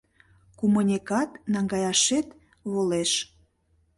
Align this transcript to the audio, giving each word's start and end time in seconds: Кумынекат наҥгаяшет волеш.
Кумынекат 0.57 1.31
наҥгаяшет 1.53 2.27
волеш. 2.71 3.11